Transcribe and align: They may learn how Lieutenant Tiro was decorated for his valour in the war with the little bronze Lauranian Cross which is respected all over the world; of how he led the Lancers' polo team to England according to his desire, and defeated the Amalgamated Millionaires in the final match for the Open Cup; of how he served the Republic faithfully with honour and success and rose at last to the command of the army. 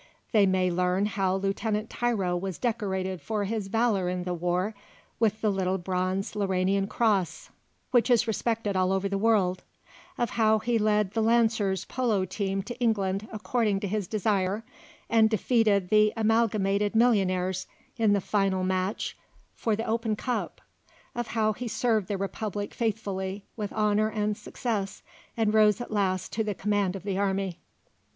They 0.31 0.47
may 0.47 0.71
learn 0.71 1.05
how 1.05 1.35
Lieutenant 1.35 1.91
Tiro 1.91 2.35
was 2.35 2.57
decorated 2.57 3.21
for 3.21 3.43
his 3.43 3.67
valour 3.67 4.09
in 4.09 4.23
the 4.23 4.33
war 4.33 4.73
with 5.19 5.41
the 5.41 5.51
little 5.51 5.77
bronze 5.77 6.31
Lauranian 6.33 6.87
Cross 6.89 7.51
which 7.91 8.09
is 8.09 8.25
respected 8.25 8.75
all 8.75 8.91
over 8.91 9.07
the 9.07 9.19
world; 9.19 9.61
of 10.17 10.31
how 10.31 10.57
he 10.57 10.79
led 10.79 11.11
the 11.11 11.21
Lancers' 11.21 11.85
polo 11.85 12.25
team 12.25 12.63
to 12.63 12.79
England 12.79 13.27
according 13.31 13.79
to 13.81 13.87
his 13.87 14.07
desire, 14.07 14.63
and 15.07 15.29
defeated 15.29 15.89
the 15.89 16.11
Amalgamated 16.17 16.95
Millionaires 16.95 17.67
in 17.95 18.13
the 18.13 18.21
final 18.21 18.63
match 18.63 19.15
for 19.53 19.75
the 19.75 19.85
Open 19.85 20.15
Cup; 20.15 20.61
of 21.13 21.27
how 21.27 21.53
he 21.53 21.67
served 21.67 22.07
the 22.07 22.17
Republic 22.17 22.73
faithfully 22.73 23.45
with 23.55 23.71
honour 23.71 24.09
and 24.09 24.35
success 24.35 25.03
and 25.37 25.53
rose 25.53 25.79
at 25.79 25.91
last 25.91 26.33
to 26.33 26.43
the 26.43 26.55
command 26.55 26.95
of 26.95 27.03
the 27.03 27.19
army. 27.19 27.59